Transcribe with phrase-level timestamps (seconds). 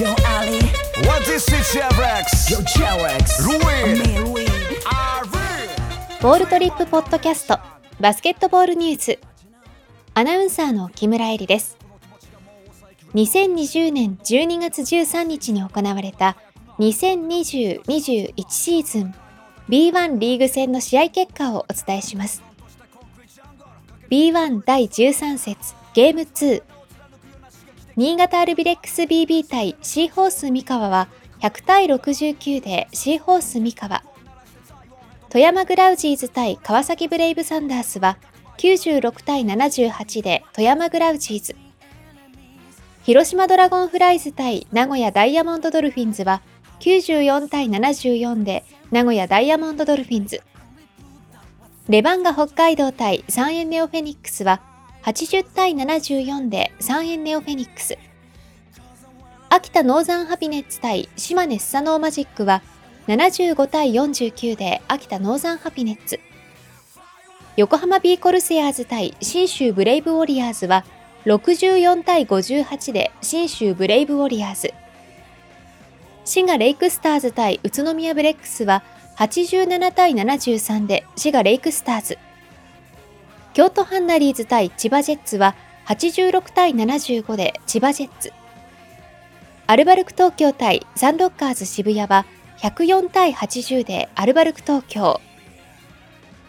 [0.00, 0.56] Yo Ali,
[1.06, 2.50] What is it, Chevrex?
[2.50, 4.00] yo Cherex, Ruin.
[4.86, 6.22] Ari.
[6.22, 7.58] ボールトリップポッドキャスト
[8.00, 9.18] バスケットボールニュース。
[10.14, 11.76] アナウンサーの木村恵里です。
[13.12, 16.38] 2020年12月13日に行われた
[16.78, 19.14] 2020-21シーズン
[19.68, 22.42] B1 リーグ戦の試合結果をお伝えします。
[24.10, 26.62] B1 第13節ゲーム2
[28.00, 31.08] 新潟アルビレックス BB 対シーホース三河は
[31.42, 34.02] 100対69でシーホース三河
[35.28, 38.16] 富山グラウジーズ対川崎ブレイブサンダースは
[38.56, 41.56] 96対78で富山グラウジーズ。
[43.02, 46.40] 広島ドラゴンフライズ対名古屋ダイヤモンドドルフィンズは
[46.80, 50.40] 94対74で名古屋ダイヤモンドドルフィンズ。
[51.90, 54.69] レバンガ北海道対三円ネオフェニックスは
[55.04, 57.96] 80対74で三遠ネオフェニックス。
[59.48, 62.62] 秋田ノーザンハピネッツ対島根スサノーマジックは
[63.08, 66.20] 75対49で秋田ノーザンハピネッツ。
[67.56, 70.84] 横浜ビーコルセアーズ対信州ブレイブウォリアーズは
[71.24, 74.74] 64対58で信州ブレイブウォリアーズ。
[76.26, 78.82] 滋賀レイクスターズ対宇都宮ブレックスは
[79.16, 82.18] 87対73で滋賀レイクスターズ。
[83.52, 85.56] 京都ハンナリーズ対千葉ジェッツは
[85.86, 88.32] 86対75で千葉ジェッツ。
[89.66, 92.26] アルバルク東京対サンロッカーズ渋谷は
[92.58, 95.20] 104対80でアルバルク東京。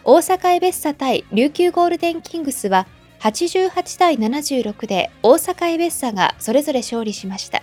[0.04, 2.86] 大阪エベッサ対琉球ゴールデンキングスは
[3.20, 7.62] 88対76で大阪エベッサがそれぞれ勝利しました。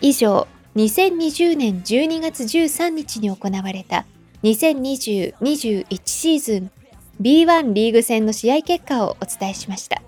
[0.00, 4.04] 以上、2020年12月13日に行われた
[4.42, 6.70] 2020-21シーズン
[7.20, 10.02] B1 リーグ戦の試合結果をお伝えしました。